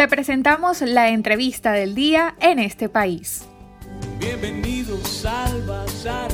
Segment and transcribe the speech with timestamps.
[0.00, 3.46] Te presentamos la entrevista del día en este país.
[4.18, 6.30] Bienvenidos al Bazar.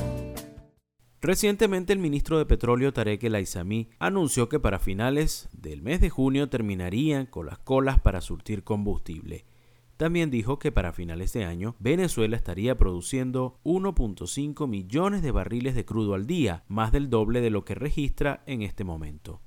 [1.20, 6.10] Recientemente el ministro de Petróleo Tarek El Aizami anunció que para finales del mes de
[6.10, 9.46] junio terminarían con las colas para surtir combustible.
[9.96, 15.84] También dijo que para finales de año Venezuela estaría produciendo 1.5 millones de barriles de
[15.84, 19.40] crudo al día, más del doble de lo que registra en este momento.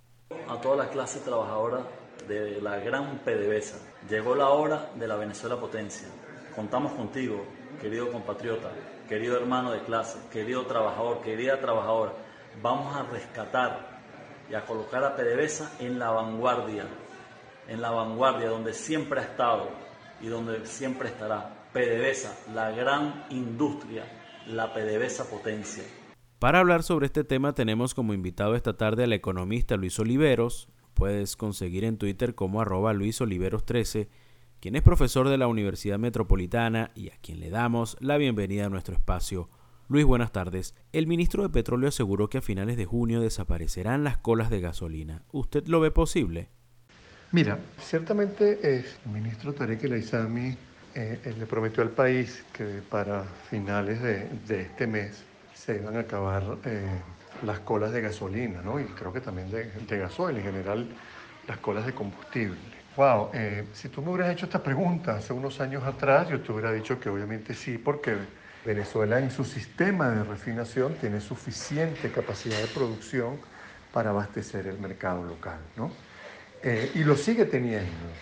[0.50, 1.88] A toda la clase trabajadora
[2.30, 3.78] de la gran PDVSA,
[4.08, 6.08] llegó la hora de la Venezuela potencia.
[6.56, 7.44] Contamos contigo,
[7.82, 8.70] querido compatriota,
[9.08, 12.14] querido hermano de clase, querido trabajador, querida trabajadora.
[12.62, 14.00] Vamos a rescatar
[14.50, 16.86] y a colocar a PDVSA en la vanguardia,
[17.68, 19.70] en la vanguardia donde siempre ha estado
[20.22, 21.56] y donde siempre estará.
[21.74, 24.04] PDVSA, la gran industria,
[24.48, 25.84] la PDVSA potencia.
[26.40, 30.70] Para hablar sobre este tema tenemos como invitado esta tarde al economista Luis Oliveros.
[31.00, 34.10] Puedes conseguir en Twitter como arroba Luis Oliveros 13,
[34.60, 38.70] quien es profesor de la Universidad Metropolitana y a quien le damos la bienvenida a
[38.70, 39.50] nuestro espacio.
[39.88, 40.76] Luis, buenas tardes.
[40.92, 45.24] El ministro de Petróleo aseguró que a finales de junio desaparecerán las colas de gasolina.
[45.32, 46.50] ¿Usted lo ve posible?
[47.32, 50.04] Mira, ciertamente el ministro Tarek El
[50.96, 56.58] eh, le prometió al país que para finales de, este mes se iban a acabar
[56.66, 56.90] eh,
[57.42, 58.80] las colas de gasolina, ¿no?
[58.80, 60.98] Y creo que también de, de gasoil, en general
[61.48, 62.86] las colas de combustible.
[62.96, 66.52] Wow, eh, si tú me hubieras hecho esta pregunta hace unos años atrás, yo te
[66.52, 68.28] hubiera dicho que obviamente sí, porque
[68.64, 73.42] Venezuela en su sistema de refinación tiene suficiente capacidad de producción
[73.92, 75.98] para abastecer el mercado local, ¿no?
[76.62, 78.22] Eh, y lo sigue teniendo.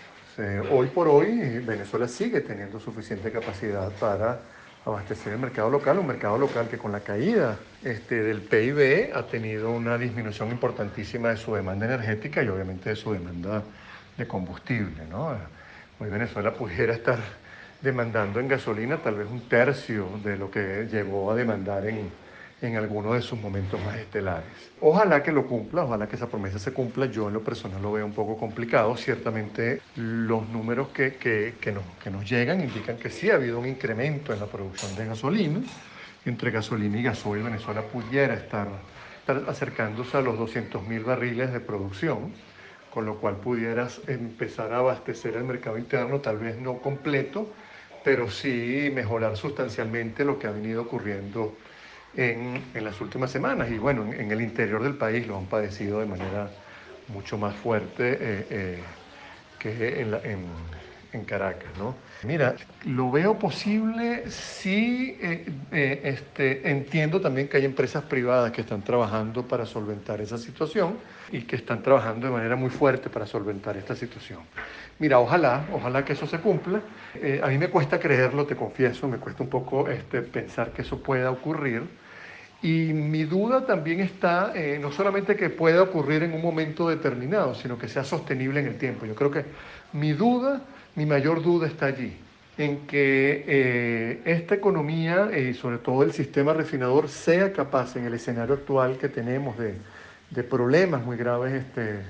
[0.68, 4.46] hoy por hoy Venezuela sigue teniendo suficiente capacidad para
[4.84, 9.26] abastecer el mercado local, un mercado local que con la caída este, del PIB ha
[9.26, 13.62] tenido una disminución importantísima de su demanda energética y obviamente de su demanda
[14.16, 15.04] de combustible.
[15.08, 15.36] ¿no?
[16.00, 17.18] Hoy Venezuela pudiera estar
[17.80, 22.10] demandando en gasolina tal vez un tercio de lo que llegó a demandar en,
[22.60, 24.46] en alguno de sus momentos más estelares.
[24.80, 27.06] Ojalá que lo cumpla, ojalá que esa promesa se cumpla.
[27.06, 28.96] Yo en lo personal lo veo un poco complicado.
[28.96, 33.66] Ciertamente los números que, que, nos, que nos llegan indican que sí ha habido un
[33.66, 35.60] incremento en la producción de gasolina.
[36.24, 38.68] Entre gasolina y gasoil Venezuela pudiera estar,
[39.20, 42.32] estar acercándose a los 200 mil barriles de producción,
[42.90, 47.48] con lo cual pudieras empezar a abastecer el mercado interno, tal vez no completo,
[48.04, 51.54] pero sí mejorar sustancialmente lo que ha venido ocurriendo
[52.16, 53.70] en, en las últimas semanas.
[53.70, 56.50] Y bueno, en, el interior del país lo han padecido de manera
[57.08, 58.82] mucho más fuerte eh, eh,
[59.58, 60.20] que en, la,
[61.12, 61.70] en, Caracas.
[61.78, 61.94] ¿no?
[62.22, 62.54] Mira,
[62.84, 69.46] lo veo posible, sí eh, este, entiendo también que hay empresas privadas que están trabajando
[69.46, 70.96] para solventar esa situación
[71.30, 74.40] y que están trabajando de manera muy fuerte para solventar esta situación.
[74.98, 76.80] Mira, ojalá, ojalá que eso se cumpla.
[77.42, 81.02] a mí me cuesta creerlo, te confieso, me cuesta un poco este, pensar que eso
[81.02, 81.82] pueda ocurrir
[82.60, 87.54] y mi duda también está eh, no solamente que pueda ocurrir en un momento determinado,
[87.54, 89.06] sino que sea sostenible en el tiempo.
[89.06, 89.44] Yo creo que
[89.92, 90.62] mi duda,
[90.98, 92.12] mi mayor duda está allí,
[92.56, 98.14] en que eh, esta economía y sobre todo el sistema refinador sea capaz en el
[98.14, 102.00] escenario actual que tenemos de, problemas muy graves este,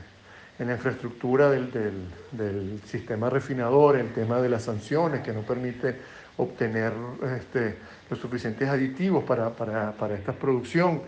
[0.59, 5.97] en la infraestructura del, sistema refinador, el tema de las sanciones que no permite
[6.39, 6.95] obtener
[7.37, 7.77] este,
[8.09, 11.03] los suficientes aditivos para esta producción,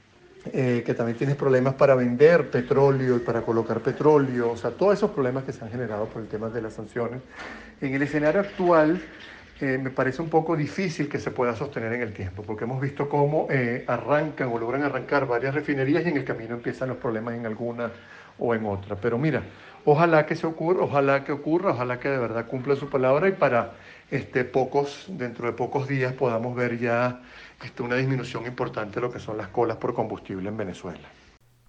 [0.52, 4.94] eh, que también tienes problemas para vender petróleo y para colocar petróleo, o sea, todos
[4.94, 7.20] esos problemas que se han generado por el tema de las sanciones.
[7.80, 9.02] En el escenario actual
[9.60, 12.80] eh, me parece un poco difícil que se pueda sostener en el tiempo, porque hemos
[12.80, 16.96] visto cómo eh, arrancan o logran arrancar varias refinerías y en el camino empiezan los
[16.96, 17.90] problemas en alguna
[18.38, 18.96] o en otra.
[18.96, 19.42] Pero mira,
[19.84, 23.32] ojalá que se ocurra, ojalá que ocurra, ojalá que de verdad cumpla su palabra y
[23.32, 23.72] para
[24.10, 27.22] este, pocos, dentro de pocos días podamos ver ya
[27.64, 31.08] este, una disminución importante de lo que son las colas por combustible en Venezuela.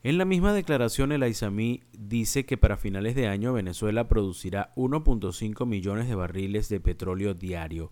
[0.04, 5.68] En la misma declaración, el Aizami dice que para finales de año Venezuela producirá 1.5
[5.68, 7.92] millones de barriles de petróleo diario.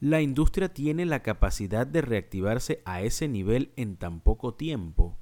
[0.00, 5.18] ¿La industria tiene la capacidad de reactivarse a ese nivel en tan poco tiempo?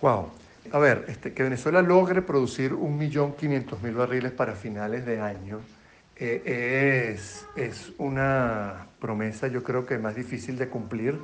[0.00, 0.30] Wow.
[0.72, 5.60] A ver, este, que Venezuela logre producir 1.500.000 barriles para finales de año
[6.24, 11.18] es, es, una promesa yo creo que más difícil de cumplir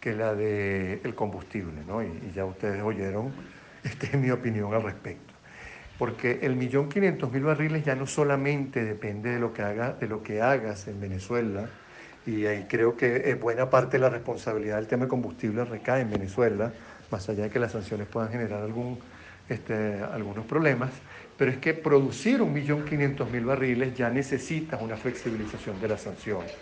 [0.00, 2.02] que la del el combustible, ¿no?
[2.02, 3.32] Y, ya ustedes oyeron
[3.84, 5.32] este, mi opinión al respecto.
[5.98, 10.08] Porque el millón quinientos mil barriles ya no solamente depende de lo, que haga, de
[10.08, 11.68] lo que hagas en Venezuela,
[12.26, 16.10] y ahí creo que buena parte de la responsabilidad del tema de combustible recae en
[16.10, 16.72] Venezuela,
[17.10, 18.98] más allá de que las sanciones puedan generar algún,
[19.50, 20.90] este, algunos problemas,
[21.36, 26.54] pero es que producir 1.500.000 barriles ya necesitas una flexibilización de las sanciones.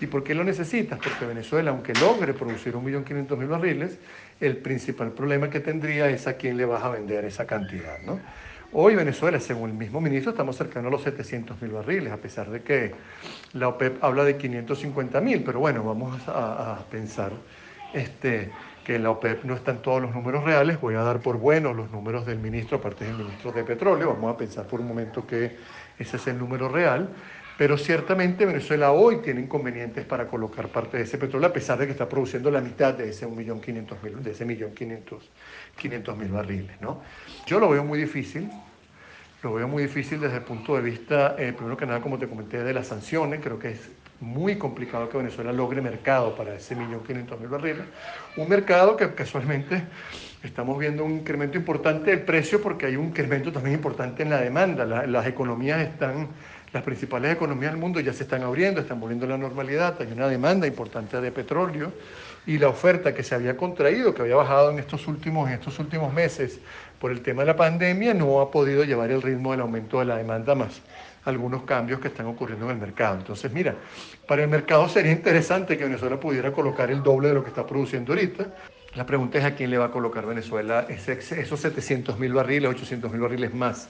[0.00, 0.98] ¿Y por qué lo necesitas?
[0.98, 3.98] Porque Venezuela, aunque logre producir 1.500.000 barriles,
[4.40, 8.00] el principal problema que tendría es a quién le vas a vender esa cantidad.
[8.02, 8.20] ¿no?
[8.72, 12.62] Hoy Venezuela, según el mismo ministro, estamos cercanos a los 700.000 barriles, a pesar de
[12.62, 12.92] que
[13.52, 17.30] la OPEP habla de 550.000, pero bueno, vamos a, pensar
[17.92, 18.50] este,
[18.84, 21.90] que la OPEP no están todos los números reales, voy a dar por buenos los
[21.90, 25.56] números del ministro, aparte del ministro de Petróleo, vamos a pensar por un momento que
[25.98, 27.08] ese es el número real,
[27.56, 31.86] pero ciertamente Venezuela hoy tiene inconvenientes para colocar parte de ese petróleo, a pesar de
[31.86, 36.80] que está produciendo la mitad de ese 1.500.000 de ese 1.500.000 barriles.
[36.80, 37.00] ¿no?
[37.46, 38.50] Yo lo veo muy difícil,
[39.42, 42.28] lo veo muy difícil desde el punto de vista, eh, primero que nada, como te
[42.28, 43.40] comenté, de las sanciones.
[43.40, 47.84] Creo que es muy complicado que Venezuela logre mercado para ese 1.500.000 barriles.
[48.36, 49.82] Un mercado que casualmente
[50.42, 54.40] estamos viendo un incremento importante del precio porque hay un incremento también importante en la
[54.40, 54.84] demanda.
[54.84, 56.28] las economías están
[56.74, 60.10] las principales economías del mundo ya se están abriendo, están volviendo a la normalidad, hay
[60.10, 61.92] una demanda importante de petróleo
[62.48, 65.78] y la oferta que se había contraído, que había bajado en estos últimos, en estos
[65.78, 66.58] últimos meses
[66.98, 70.06] por el tema de la pandemia, no ha podido llevar el ritmo del aumento de
[70.06, 70.82] la demanda más
[71.24, 73.16] algunos cambios que están ocurriendo en el mercado.
[73.18, 73.74] Entonces, mira,
[74.26, 77.66] para el mercado sería interesante que Venezuela pudiera colocar el doble de lo que está
[77.66, 78.46] produciendo ahorita.
[78.94, 83.10] La pregunta es a quién le va a colocar Venezuela esos 700 mil barriles, 800
[83.10, 83.88] mil barriles más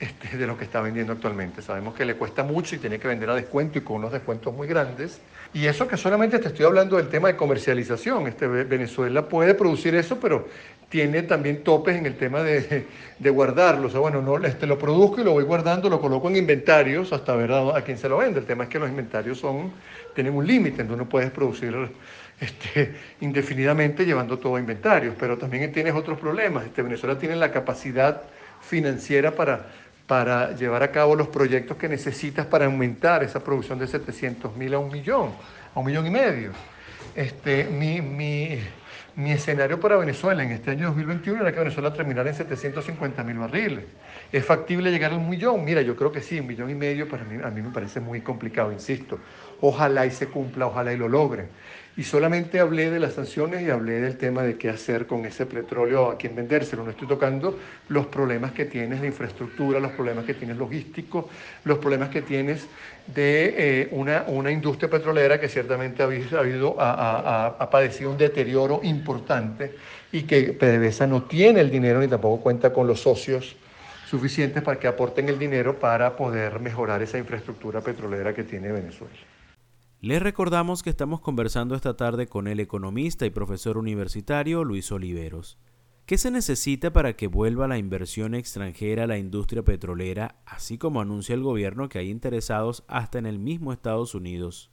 [0.00, 1.62] este, de lo que está vendiendo actualmente.
[1.62, 4.52] Sabemos que le cuesta mucho y tiene que vender a descuento y con unos descuentos
[4.52, 5.20] muy grandes.
[5.52, 8.26] Y eso que solamente te estoy hablando del tema de comercialización.
[8.26, 10.48] Este, Venezuela puede producir eso, pero
[10.88, 12.86] tiene también topes en el tema de,
[13.18, 13.86] de guardarlo.
[13.86, 17.12] O sea, bueno, no, este, lo produzco y lo voy guardando, lo coloco en inventarios
[17.12, 18.40] hasta ver a, quién se lo vende.
[18.40, 19.72] El tema es que los inventarios son,
[20.14, 21.74] tienen un límite, entonces no puedes producir
[22.40, 25.14] este, indefinidamente llevando todo a inventarios.
[25.18, 26.64] Pero también tienes otros problemas.
[26.64, 28.22] Este, Venezuela tiene la capacidad
[28.60, 29.66] financiera para
[30.06, 34.74] para llevar a cabo los proyectos que necesitas para aumentar esa producción de 700 mil
[34.74, 35.30] a un millón,
[35.74, 36.52] a un millón y medio.
[37.14, 38.58] Este, mi, mi,
[39.16, 43.38] mi, escenario para Venezuela en este año 2021 era que Venezuela terminara en 750 mil
[43.38, 43.84] barriles.
[44.32, 45.64] ¿Es factible llegar a un millón?
[45.64, 48.00] Mira, yo creo que sí, un millón y medio para mí, a mí me parece
[48.00, 49.18] muy complicado, insisto.
[49.60, 51.48] Ojalá y se cumpla, ojalá y lo logren.
[51.96, 55.46] Y solamente hablé de las sanciones y hablé del tema de qué hacer con ese
[55.46, 56.82] petróleo, a quién vendérselo.
[56.82, 57.56] No estoy tocando
[57.88, 61.26] los problemas que tienes de infraestructura, los problemas que tienes logísticos,
[61.62, 62.66] los problemas que tienes
[63.06, 69.76] de eh, una, una, industria petrolera que ciertamente ha, habido, ha, padecido un deterioro importante
[70.10, 73.54] y que PDVSA no tiene el dinero ni tampoco cuenta con los socios
[74.08, 79.33] suficientes para que aporten el dinero para poder mejorar esa infraestructura petrolera que tiene Venezuela.
[80.04, 85.58] Les recordamos que estamos conversando esta tarde con el economista y profesor universitario Luis Oliveros.
[86.04, 91.00] ¿Qué se necesita para que vuelva la inversión extranjera a la industria petrolera, así como
[91.00, 94.70] anuncia el gobierno que hay interesados hasta en el mismo Estados Unidos?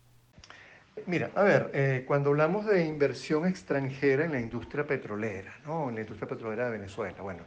[1.06, 5.88] Mira, a ver, eh, cuando hablamos de inversión extranjera en la industria petrolera, ¿no?
[5.88, 7.44] en la industria petrolera de Venezuela, bueno,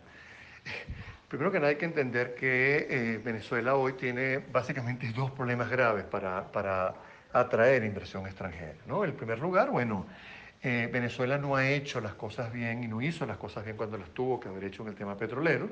[1.28, 6.04] primero que nada hay que entender que eh, Venezuela hoy tiene básicamente dos problemas graves
[6.04, 8.76] para, para atraer inversión extranjera.
[8.86, 9.04] ¿no?
[9.04, 10.06] En primer lugar, bueno,
[10.62, 13.98] eh, Venezuela no ha hecho las cosas bien y no hizo las cosas bien cuando
[13.98, 15.68] las tuvo que haber hecho en el tema petrolero.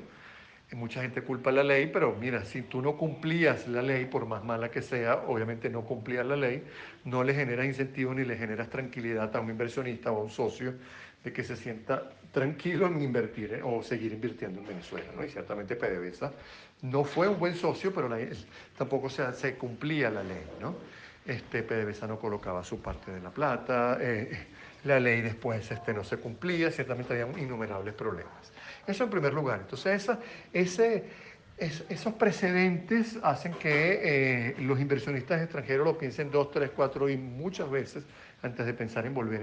[0.71, 4.25] Y mucha gente culpa la ley, pero mira, si tú no cumplías la ley, por
[4.25, 6.63] más mala que sea, obviamente no cumplías la ley,
[7.05, 10.73] no le generas incentivos ni le generas tranquilidad a un inversionista o a un socio
[11.23, 15.07] de que se sienta tranquilo en invertir eh, o seguir invirtiendo en Venezuela.
[15.15, 15.23] ¿no?
[15.23, 16.31] Y ciertamente PDVSA
[16.83, 18.09] no fue un buen socio, pero
[18.77, 20.43] tampoco se, se cumplía la ley.
[20.59, 20.75] ¿no?
[21.25, 24.47] Este, PDVSA no colocaba su parte de la plata, eh,
[24.83, 28.51] la ley después este, no se cumplía, ciertamente había innumerables problemas.
[28.85, 29.61] Eso en primer lugar.
[29.61, 30.09] Entonces,
[30.51, 31.05] ese,
[31.57, 37.69] esos precedentes hacen que eh, los inversionistas extranjeros lo piensen dos, tres, cuatro y muchas
[37.69, 38.03] veces
[38.41, 39.41] antes de pensar en volver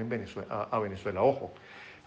[0.50, 1.22] a, Venezuela.
[1.22, 1.54] Ojo,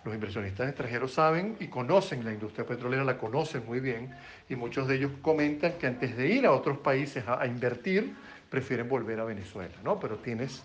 [0.06, 4.14] los inversionistas extranjeros saben y conocen la industria petrolera, la conocen muy bien
[4.48, 8.14] y muchos de ellos comentan que antes de ir a otros países a invertir,
[8.54, 10.00] prefieren volver a Venezuela, ¿no?
[10.00, 10.62] Pero tienes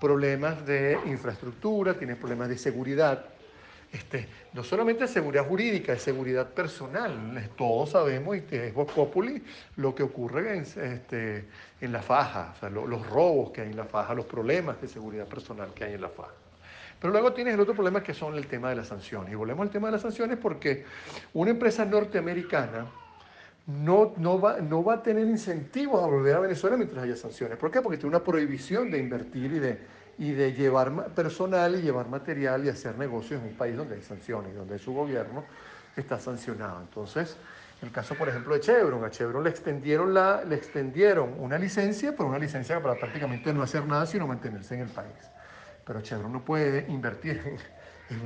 [0.00, 3.26] problemas de infraestructura, tienes problemas de seguridad,
[3.92, 7.50] este, no solamente seguridad jurídica, es seguridad personal.
[7.54, 9.44] Todos sabemos, y es Vox Populi,
[9.76, 11.44] lo que ocurre en, este,
[11.78, 15.74] en la faja, los robos que hay en la faja, los problemas de seguridad personal
[15.74, 16.32] que hay en la faja.
[16.98, 19.30] Pero luego tienes el otro problema que son el tema de las sanciones.
[19.30, 20.86] Y volvemos al tema de las sanciones porque
[21.34, 22.86] una empresa norteamericana
[23.66, 27.58] no, no, va, no va a tener incentivos a volver a Venezuela mientras haya sanciones.
[27.58, 27.82] ¿Por qué?
[27.82, 29.78] Porque tiene una prohibición de invertir y de,
[30.18, 34.02] y de llevar personal y llevar material y hacer negocios en un país donde hay
[34.02, 35.44] sanciones, donde su gobierno
[35.96, 36.80] está sancionado.
[36.80, 37.36] Entonces,
[37.82, 39.04] El caso, por ejemplo, de Chevron.
[39.04, 43.62] A Chevron le extendieron, la, le extendieron una licencia, pero una licencia para prácticamente no
[43.62, 45.30] hacer nada, sino mantenerse en el país.
[45.84, 47.58] Pero Chevron no puede invertir en,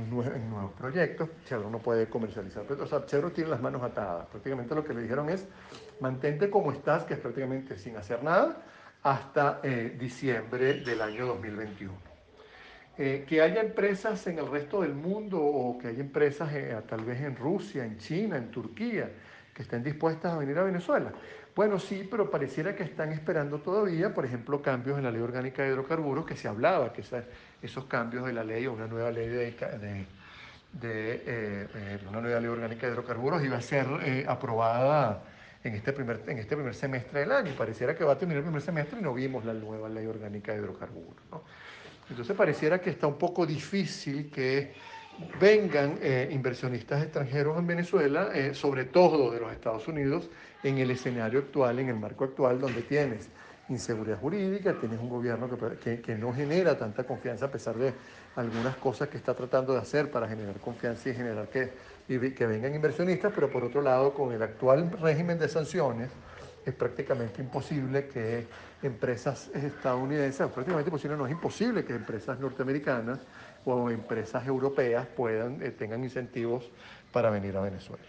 [0.09, 2.65] nuevos proyectos, Chevron no puede comercializar.
[2.71, 4.27] O sea, tiene las manos atadas.
[4.27, 5.47] Prácticamente lo que le dijeron es,
[5.99, 8.61] mantente como estás, que es prácticamente sin hacer nada,
[9.03, 11.93] hasta eh, diciembre del año 2021.
[12.97, 17.03] Eh, que haya empresas en el resto del mundo o que haya empresas eh, tal
[17.03, 19.09] vez en Rusia, en China, en Turquía,
[19.53, 21.11] que estén dispuestas a venir a Venezuela.
[21.55, 25.63] Bueno, sí, pero pareciera que están esperando todavía, por ejemplo, cambios en la ley orgánica
[25.63, 27.03] de hidrocarburos, que se hablaba que
[27.61, 30.05] esos cambios de la ley o una nueva ley de,
[30.71, 31.67] de,
[32.07, 33.85] una nueva ley orgánica de hidrocarburos iba a ser
[34.27, 35.23] aprobada
[35.63, 37.53] en este, primer, en este primer semestre del año.
[37.57, 40.53] Pareciera que va a terminar el primer semestre y no vimos la nueva ley orgánica
[40.53, 41.21] de hidrocarburos.
[42.09, 44.73] Entonces pareciera que está un poco difícil que
[45.39, 50.29] vengan eh, inversionistas extranjeros en Venezuela, eh, sobre todo de los Estados Unidos,
[50.63, 53.29] en el escenario actual, en el marco actual, donde tienes
[53.69, 55.47] inseguridad jurídica, tienes un gobierno
[55.81, 57.93] que, que, no genera tanta confianza a pesar de
[58.35, 61.69] algunas cosas que está tratando de hacer para generar confianza y generar que
[62.19, 66.09] que vengan inversionistas, pero por otro lado, con el actual régimen de sanciones,
[66.65, 68.45] es prácticamente imposible que
[68.83, 73.19] empresas estadounidenses, prácticamente imposible, no es imposible que empresas norteamericanas
[73.65, 76.69] o empresas europeas puedan, eh, tengan incentivos
[77.11, 78.03] para venir a Venezuela.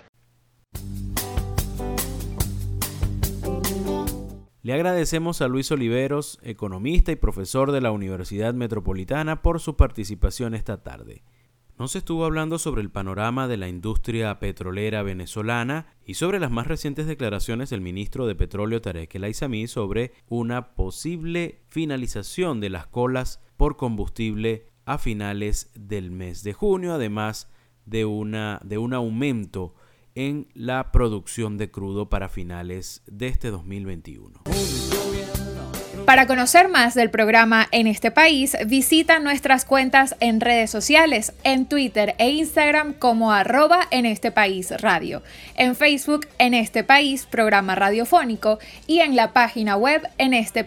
[4.64, 10.54] Le agradecemos a Luis Oliveros, economista y profesor de la Universidad Metropolitana, por su participación
[10.54, 11.25] esta tarde.
[11.78, 16.68] Nos estuvo hablando sobre el panorama de la industria petrolera venezolana y sobre las más
[16.68, 22.87] recientes declaraciones del ministro de Petróleo Tarek El Aizami sobre una posible finalización de las
[22.87, 27.48] colas por combustible a finales del mes de junio, además
[27.86, 29.74] de, una, de un aumento
[30.14, 34.42] en la producción de crudo para finales de este 2021.
[36.06, 41.66] Para conocer más del programa en este país, visita nuestras cuentas en redes sociales, en
[41.66, 45.22] Twitter e Instagram como arroba en este país radio,
[45.54, 50.64] en Facebook en este país programa radiofónico y en la página web en este